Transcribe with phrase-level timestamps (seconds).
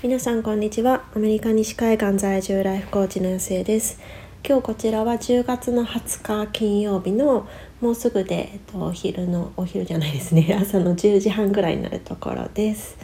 [0.00, 1.02] 皆さんこんにちは。
[1.16, 3.98] アメリカ西海岸在住ライフコーチの安江です。
[4.48, 7.48] 今日こちらは10月の20日金曜日の
[7.80, 10.54] もうすぐで、えっと、お昼のお昼じゃないですね。
[10.62, 12.96] 朝の10時半ぐらいになるところです。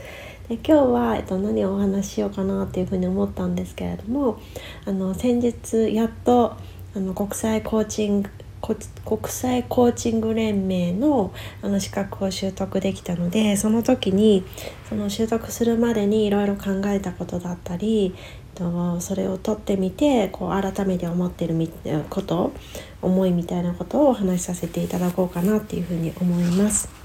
[0.49, 4.39] で今日は、えっと、何をお話ししようかなっていうふうに思ったんですけれども
[4.85, 6.53] あの先日やっと
[6.95, 8.31] あの国際コーチング
[9.05, 11.33] 国際コーチング連盟の
[11.63, 14.45] あの資格を習得できたのでその時に
[14.89, 18.15] その習得するまでにいろいろ考えたことだったり
[18.55, 21.55] とそれを取ってみてこう改めて思ってる
[22.09, 22.53] こと
[23.03, 27.05] 思いみたいなことをお話しさせていただこうかなっていうふうに思います。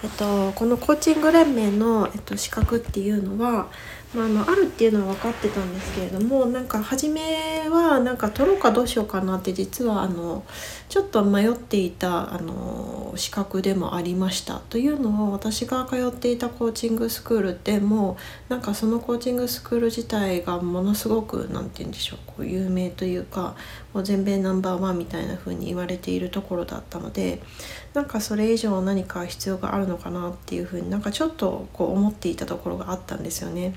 [0.00, 3.66] えっと、このコーチング連盟の、えっと、資格っていうのは
[4.14, 10.44] まあ、あのあるっていうのは分かってたんですけれどもなんか初めはなんか取ろうかどうしようかなって実はあの
[10.88, 18.16] ちょっと迷っていたあの資格でもありましたというのを私が通っていたコーチングスクールっても
[18.48, 23.56] うなんかそのコーチングスクール自体がものすごく何て言うんでしょうこう有名というか
[23.92, 27.42] もう全米ナンバーワンみたいな風に言われているところだったので
[27.92, 33.74] なんかそれ以上何か必要があるのかなっていう風になんかちょっとこう思っていたところがあったんですよね。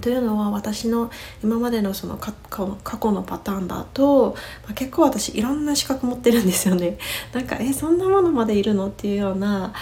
[0.00, 1.10] というのは私の
[1.44, 6.98] 今までのその過去のパターンだと、まあ、結構私いろんな資格持ってるんですよね。
[7.32, 8.88] なんかえそんなものまでいるの？
[8.88, 9.72] っていうような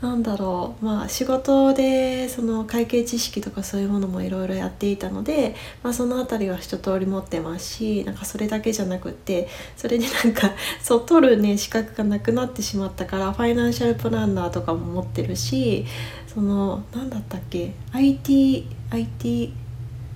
[0.00, 0.84] なんだろう。
[0.84, 15.84] まあ仕事でその会計知識とかそういうものもいろいろやっていたので、まあ、その辺りは一通り持ってますしなんかそれだけじゃなくってそれでなんかそう取るね資格がなくなってしまったからファイナンシャルプランナーとかも持ってるし
[16.32, 19.52] その何だったっけ IT IT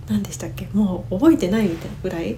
[0.08, 2.36] 何でしたっけもう覚えてないみたいなぐらい。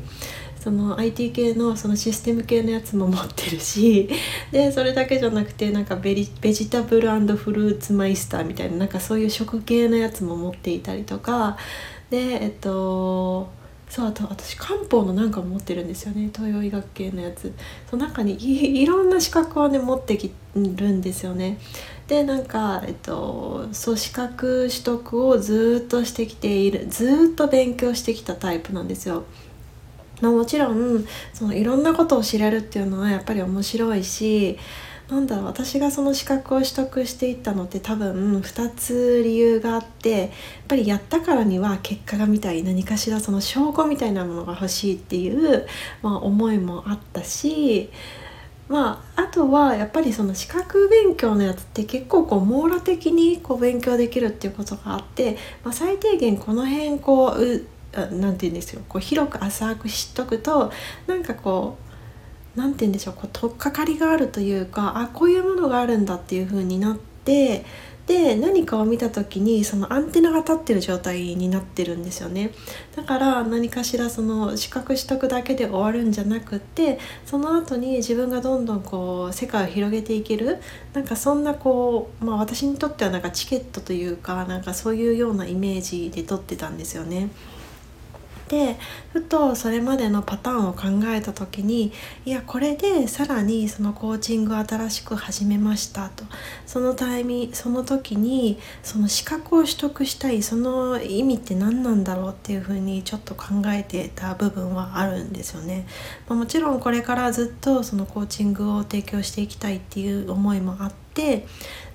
[0.65, 4.09] その IT 系のそのシステム系のやつも持ってるし
[4.51, 11.59] でそれだけじゃなくてなんかベリベジタブルフルーツマイスターみたいななんかそういう食系のやつも持っていたりとか
[12.09, 13.51] でえっと
[13.91, 16.31] そうあと私漢方のなんか持ってるんですよね。
[16.35, 17.53] 東洋医学系のやつ。
[17.91, 21.59] その中にいろんな資格をね持ってきるんですよね。
[22.09, 29.25] でなんか、えっと、そう資格取得をずっとしてきているずっと勉強してきたタイプなんですよ。
[30.21, 34.59] まあ、もちろんそのいろんなことを知れるっていうのはやっぱり面白いし
[35.09, 40.31] なんだろう私がその資格を取得していったのって多分2つ理由があってやっ
[40.67, 45.67] ぱりやったからには結果が見たい何かしらその証拠みたいなものが欲しいっていう、
[46.03, 47.91] まあ、思いもあったし
[48.67, 57.67] まあ、あとはやっぱりその資格勉強のやつって結構こう網羅的にこう勉強できるっていうことがあって、まあ、最低限この辺こう
[58.13, 58.83] 何て言うんですよ。
[58.89, 60.73] こう広く浅く知っとくと
[61.07, 61.77] なんかこ
[62.57, 63.15] う何て言うんでしょう。
[63.15, 67.65] こう取っかかりがあるというかあこういうものがあるんだっていう風になって
[68.07, 72.51] で何かを見た時にそのアンテナが立ってる状態になってるんですよね。
[72.95, 80.59] だから何かしらその資格取得だけで終わるんじゃなくってその後に自分がどんどんこう世界を広げていける
[80.93, 87.31] なんかそんなこうまあ私にとってはなんかチケットというかなんかそういうようなイメージで撮ってたんですよね。
[88.49, 88.77] で
[89.13, 90.83] ふとそれまでのパターンを考
[91.13, 91.93] えた時に
[92.25, 96.25] いやこれでさらにそのコーチングを新しく始めましたと
[96.67, 105.87] そのタイミその時にその資格を取得したいその意味って何なんだろうっていうふうにちょっと考えてた部分はあるんですよね。
[106.29, 111.47] まあ、もちろんこれからずっとそのコーチングを提供していきたいっていう思いもあって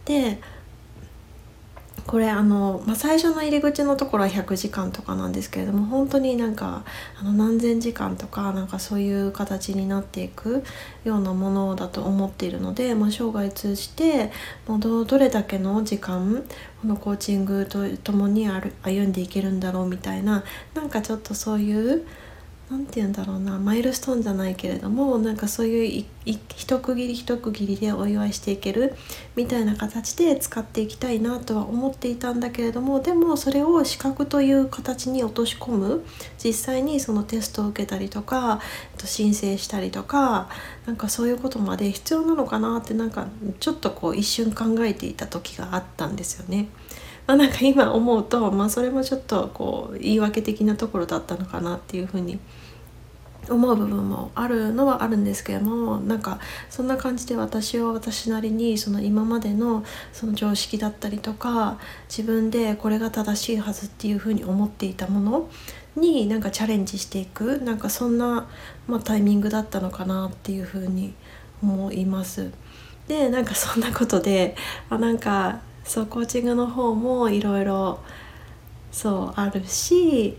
[0.06, 0.40] で
[2.09, 6.84] これあの、まあ、最初の入り口のところは100時間とかなんですけれども本当になんか
[7.22, 10.64] あの何千時間とかなんかそういう形になっていく
[11.03, 14.31] ようなものだと思っているので、まあ、生涯通じて
[14.66, 16.44] もうどれだけの時間
[16.81, 20.44] このコーチングと共に歩んでいけるんだろうみたいな
[20.74, 22.08] なんかちょっとそういう
[22.69, 28.96] 何て言うんだろうなマイルストーンじゃないけれどもなんかそういう一区切り一区切りでお祝いしていける
[29.35, 36.06] みたいな形で使っていきたいなとは思っていたんだけれどもでもそれを資格という形に落とし込む
[36.44, 38.62] 実際にそのテストを受けたりとか
[39.04, 40.50] 申請したりとか
[40.86, 43.27] なんかそういうことまで必要なのかなってなんか
[43.60, 46.68] ちょっとこう一瞬考えていた時があったんですよね。
[47.30, 52.40] まあ、なんか今思うと、まあ、それもちょっとこう言い訳的なところだったのかなっていうふうに
[53.48, 56.40] 思う部分もあるのはあるんですけどもなんか
[56.72, 61.78] そんな感じで私は私なりにその今までのその常識だったりとか
[62.08, 65.50] 自分でこれが正しいはずっていうふうに思っていたもの
[65.96, 68.50] になんかチャレンジしていくなんかそんな、
[68.88, 71.14] まあ、タイミングだったのかなっていうふうに
[71.62, 72.50] 思います。
[73.08, 74.56] でなんかそんなことで
[74.90, 78.00] あなんかそうコーチングの方もいろいろ
[78.91, 80.38] そうあるし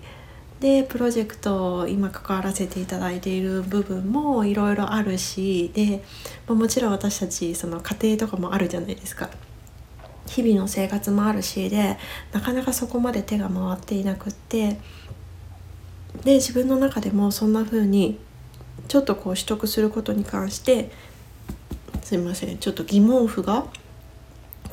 [0.60, 6.04] でプロジェクト今関わらせていただいている部分もいろいろあるしで、
[6.46, 9.28] ま、もちろん私たちその家庭とかもあるじゃないですか。
[10.28, 11.98] 日々の生活もあるしで
[12.30, 14.78] なかなかそこまで手が回っていなくって
[16.22, 18.20] で自分の中でもそんな風に
[18.86, 20.92] ちょっとこう取得することに関して
[22.04, 23.64] すいませんちょっと疑問符が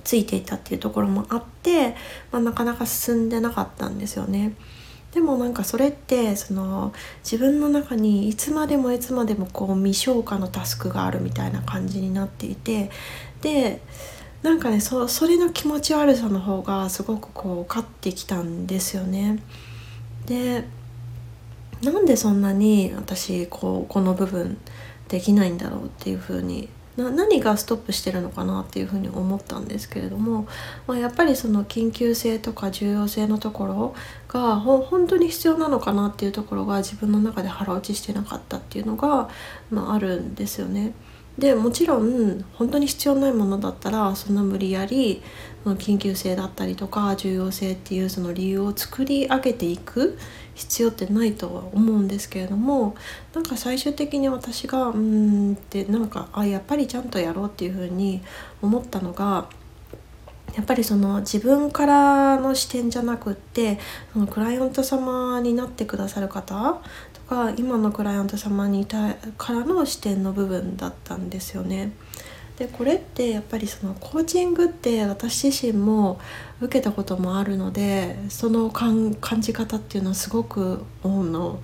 [0.08, 1.94] ついていたっていうところもあって、
[2.32, 4.54] まあ、なかなか進んでなかったんですよね。
[5.14, 6.94] でもなんかそれってその
[7.26, 12.90] 自分の中にいつまでもいつまでもこう未消化のタスクがあるみたいな感じになっていて
[13.42, 13.82] で
[14.44, 19.44] なんかねそそれの気持ち悪さの方がすごくこう勝ってきたんですよね。
[20.26, 20.64] で
[21.82, 24.58] なんでそんなに私こうこの部分
[25.10, 30.48] できないんだろうっていうふうにな何がストップしてるのかなっていうふうに思ったんですけれども、
[30.88, 33.96] まあ、やっぱりその緊急性とか重要性のところ
[34.28, 39.30] が本当に必要なのかなっていうところが自分の中で腹落ちしてなかったっていうのが、
[39.70, 40.94] まあ、あるんですよね。
[41.38, 45.22] でもちろん本当に必要ないものだったらそんな無理やり
[45.66, 50.18] 緊急性だったりとか重要性っていうその理由を作り上げていく
[50.56, 52.96] 必要ってないとは思うんですけれども
[53.34, 58.22] なんか最終的に私がうんってなんかあやっぱりちゃんとやろうっていうふうに
[58.62, 59.50] 思ったのが
[60.56, 63.78] やっぱりその自分からの視点じゃなくって
[64.14, 66.82] そのクライアント様になってくださる方
[67.30, 71.92] が今のクライアント様にいたからの視点の部分だったんですよね。
[72.58, 76.20] でこれってやっぱりそのコーチングって私自身も
[76.60, 81.60] 受けたこともあるのでその感じ方っていうのはすごくの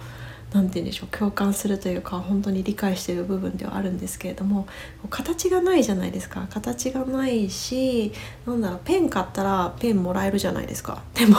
[0.54, 4.68] 何て言うんでしょう共感するというか本当に理解してる部分ではあるんですけれども
[5.10, 8.14] 形がないじゃないですか形がないし
[8.46, 11.38] なんだろうペン買ったらペンもらえるじゃないですか でも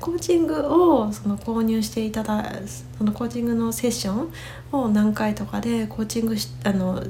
[0.00, 2.52] コーチングをその購入していただ
[2.96, 4.32] そのコーチングのセッション
[4.72, 7.02] を何回とかでコーチングしあの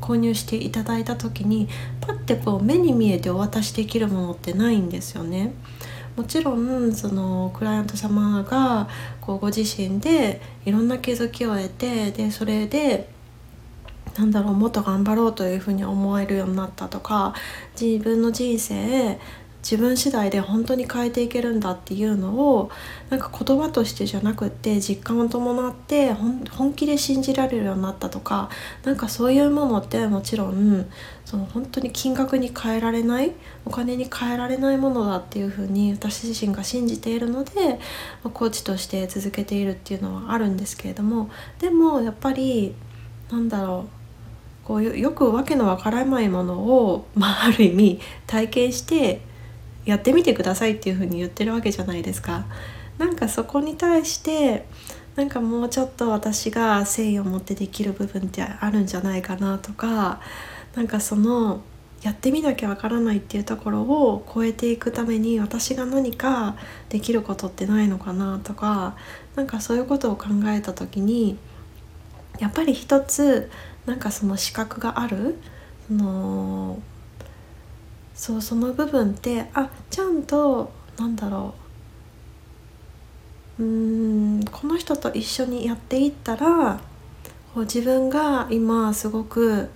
[0.00, 1.68] 購入していただいた時に
[2.00, 5.52] パッてこう目に見えてお渡しできるものってないんですよね。
[6.18, 8.88] もちろんそのクライアント様が
[9.20, 13.08] こうご自身でいろんな気づきを得てでそれで
[14.18, 17.34] なんだろうもっと頑張ろうというふうに思えるようになったとか
[17.80, 19.16] 自分の人生
[19.62, 22.70] 自分次第で本当に変えていけるんだっていうのを
[23.10, 28.50] なんか言葉としてじゃなくって実感を伴って本気で信じられるようになったとか
[28.84, 30.86] なんかそういうものってもちろん
[31.24, 33.32] その本当に金額に換えられない
[33.64, 37.80] お金に換えられないものだっていうふうに私自身が信じているので
[38.22, 42.74] コーチとして続けているっていうのはあるんですけれどもでもやっぱり
[43.30, 43.98] なんだろう
[44.66, 49.22] こうよくわけのわからないものを、まあ、ある意味体験して
[49.88, 52.44] やってみてくださいっていうふうに言ってるわけじゃないですか。
[52.98, 54.66] なんかそこに対して
[55.16, 60.20] なんかもうちょっと私が誠意を持ってできる部分ってあるんじゃないかなとか
[60.74, 61.62] なんかその
[62.02, 66.56] やってみなきゃわからないっていうところを超えていくために私が何か
[66.90, 68.94] できることってないのかなとか
[69.36, 71.38] なんかそういうことを考えた時に
[72.38, 73.50] やっぱり一つ
[73.86, 75.36] なんかその資格がある
[75.88, 76.82] その
[78.18, 81.54] そうその部分ってあちゃんとなんだろ
[83.58, 83.62] う。
[83.62, 83.66] う
[84.40, 86.80] んこの人と一緒にやっていったら
[87.54, 89.70] こう自分が今すごく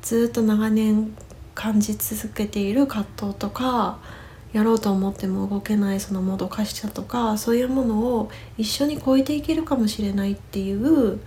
[0.00, 1.14] ずっと長年
[1.54, 3.98] 感じ続けている葛藤とか
[4.52, 11.20] やろうと思っても動けないそのもどかしさとかそういうものを一緒に超えていけるかもしれないっていう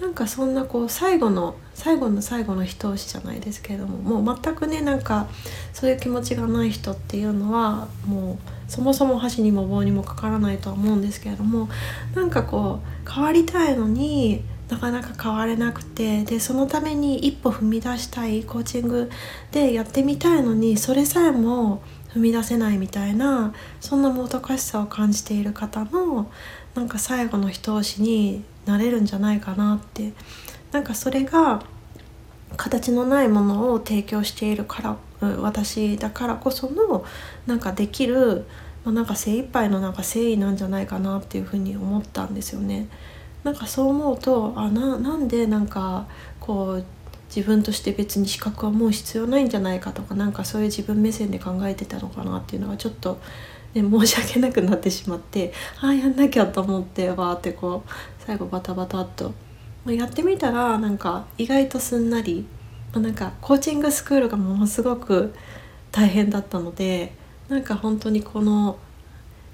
[0.00, 5.28] なんかそんなこう最後の最後の最後の一押しじゃないですけれどももう全くねなんか
[5.72, 8.38] そういう気持ちがない人っていうのはもう
[8.70, 11.68] そもそも箸にも棒にもかからないとは思うんですけれども
[12.14, 19.10] なんかこう変わりたいのになかなか変われなくてでそのために一歩踏み出したいコーチング
[19.52, 21.82] でやってみたいのにそれさえも
[22.14, 26.30] 踏み出せないみたいなそんなもどかしさを感じている方の
[26.74, 30.12] なんか最後の一押しになれるんじゃないかなって
[30.72, 31.62] なんかそれが
[32.56, 34.96] 形のないものを提供しているから
[35.40, 37.04] 私だからこその
[37.46, 38.46] なんかできる、
[38.84, 42.88] まあ、なんか精一杯のなんか誠意なんじゃないかなっていうふうに思ったんですよね。
[43.42, 46.06] なんかそう思うとあななんでなんか
[46.40, 46.84] こう
[47.34, 53.20] 自分として別に資格はもう必要ないんじゃないかとかなんかそういう自分目線で考えてたのかなっていうのがちょっと、
[53.74, 57.90] ね、申し訳なくなってしまってああやんなきゃと思ってわーってこう
[58.24, 59.34] 最後バタバタっと。
[59.86, 62.46] やってみたらなんか意外とすんなり
[62.94, 65.34] まなんかコーチングスクールがものすごく
[65.92, 67.12] 大変だったので
[67.48, 68.78] なんか本当にこの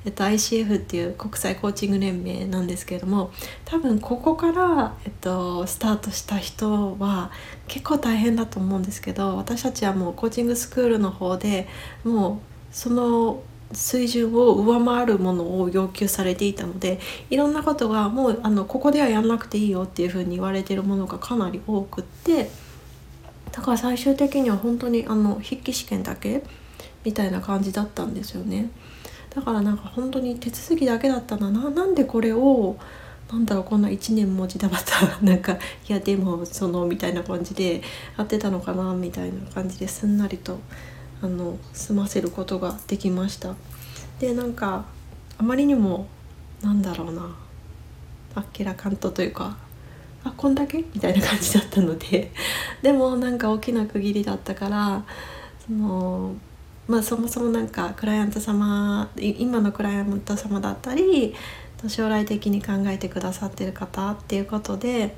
[0.05, 3.31] えっと、ICF っていう国際コーチング連盟なんですけれども
[3.67, 7.31] 多分ここから、えっと、スタートした人は
[7.69, 11.69] 結構大変だと思うんですけど私たちはもうコーチングスクールの方で
[12.03, 16.99] もうその水準を上回るものを要求されていたので
[17.31, 22.51] いろんなことがもうあのここではやんなくていいよっていうふうに言われてるものがかなり多くって
[23.53, 26.43] だから最終的には本当にあの筆記試験だけ
[27.05, 28.71] みたいな感じだったんですよね。
[29.35, 32.77] だからなんか本当に手続きだけだったなななんでこれを
[33.33, 35.57] なんだろうこんな1年もじたばた なんかい
[35.93, 37.81] やでもそのみたいな感じで
[38.19, 40.59] やってたのかなみたいな感じですんなりと
[41.23, 43.55] あの済ませることができました。
[44.19, 44.85] でなんか
[45.39, 46.07] あまりにも
[46.63, 47.37] なんだろうな。
[48.35, 49.57] あっけらかんとというか
[50.23, 50.79] あこんだけ？
[50.79, 52.31] みたいな感じだったので。
[52.83, 55.05] でもなんか大きな区切りだったから
[55.67, 56.35] その
[56.89, 61.35] まあそもそもなんかクライアント様今のクライアント様だったり
[61.89, 65.15] 将来的に考えてくださってる方っていうことで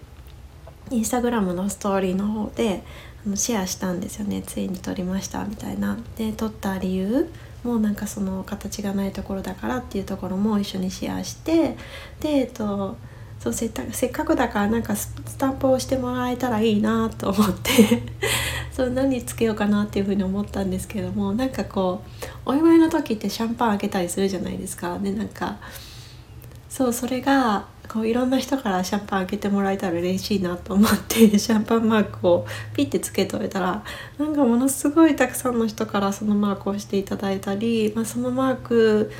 [0.90, 2.82] インスタグラムのストーリーの方で
[3.24, 5.98] あのシェアしたんですよねついに撮りましたみたいな。
[6.16, 7.30] で撮った理由
[7.64, 11.76] もうなんかその形がないところだからっていうところも一緒にシェアして
[12.20, 12.96] でえっと
[13.38, 18.02] そうせっかくだからなんかスタンプをしてもらえたらいいなと思って
[18.70, 22.02] そう何つけようかなっていうふうに思ったんですけどもなんかこ
[22.46, 24.98] うお祝いの時ってシャンパン開けたりするじゃないですか。
[24.98, 25.56] でなんか
[26.68, 33.84] そうそれがこういろんな人からシャンパン開けてもらえたら嬉しいなと思って シャンパンマークをピッてつけといたら
[34.18, 39.12] なんかものすごいたくさんの人からそのマークをしていただいたり、まあ、そのマーク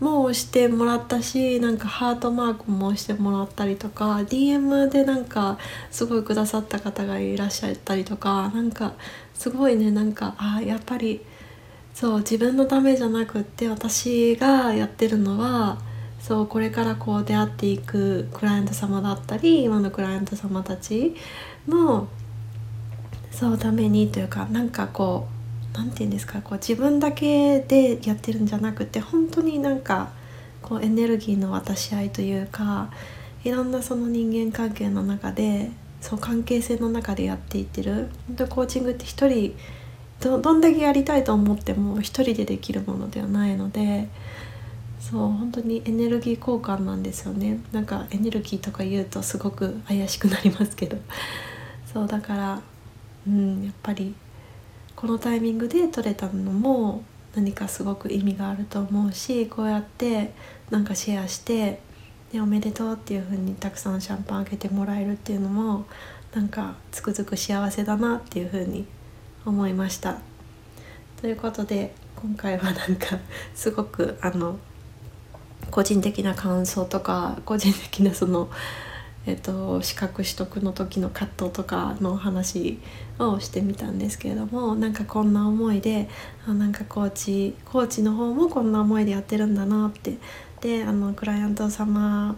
[0.00, 5.56] も押してもらったしなんかハートマークも押してもらったりとか DM でなんか
[5.92, 8.94] すごいくださった方がいらっしゃったりとかなんか
[9.34, 11.20] すごいねなんかあやっぱり
[11.94, 15.78] そう自分のためじゃなくって私がやってるのは
[16.26, 21.14] そうこれからこう出会っていくクライアント様だったり今のクライアント様たち
[21.68, 22.08] の
[23.30, 25.28] そうためにというかなんかこ
[25.72, 30.10] う何て言うんですかこう自分だけでやってるんじゃなくて本当になんか
[30.62, 32.90] こうエネルギーの渡し合いというか
[33.44, 38.08] いろんなその人間関係の中でそう関係性の中でやっていってる。
[38.26, 39.54] 本当コーチングって一人
[40.20, 44.08] どんだけやりたいと思っても一人でできるものではないので
[45.10, 50.96] そう本当にエネルギー交換なんですよねなんかエネルギーとか言うとすごく怪しくなりますけど
[51.92, 52.60] そうだから
[53.24, 54.16] うんやっぱり
[54.96, 57.04] このタイミングで撮れたのも
[57.36, 60.32] 何かすごく意味があると思うしこうやって
[60.70, 61.80] なんかシェアして
[62.32, 65.86] でおめでとうっていう風にたくさんシャンパンあげてもらえるっていうのも
[66.34, 68.86] なんかつくづく幸せだなっていう風に
[69.44, 70.18] 思いました。
[71.20, 73.18] ということで今回はなんか
[73.54, 74.58] すごくあの
[75.70, 78.48] 個人的な感想とか個人的なその、
[79.26, 82.78] えっと、資格取得の時の葛藤とかの話
[83.18, 86.08] をしてみたんですけれどもなんかこんな思いで
[86.46, 90.18] あなんかコーチコーチの方もこんな思いでやってるんだなって。
[90.60, 92.36] であのクライアント様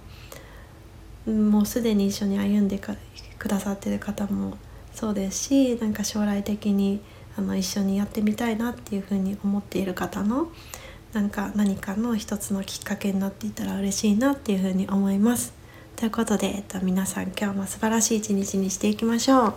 [1.26, 4.56] もうすでに一緒に歩んでくださってる方も
[4.92, 7.00] そうですしなんか将来的に
[7.37, 10.49] あの一緒にやってみたいなっていうふうに思っている方の
[11.12, 15.52] なんか何かの一つのきっかけになっていたら嬉しいなっていうふうに思います。
[15.96, 19.54] ということで、えっと、皆さん今日も素晴らしい一日にしていきましょう。